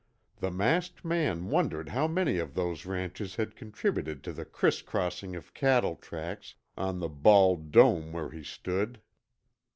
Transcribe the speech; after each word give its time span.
The 0.37 0.49
masked 0.49 1.05
man 1.05 1.51
wondered 1.51 1.89
how 1.89 2.07
many 2.07 2.39
of 2.39 2.55
those 2.55 2.87
ranches 2.87 3.35
had 3.35 3.55
contributed 3.55 4.23
to 4.23 4.33
the 4.33 4.45
crisscrossing 4.45 5.35
of 5.35 5.53
cattle 5.53 5.95
tracks 5.95 6.55
on 6.75 6.97
the 6.97 7.07
bald 7.07 7.69
dome 7.69 8.11
where 8.11 8.31
he 8.31 8.43
stood. 8.43 8.99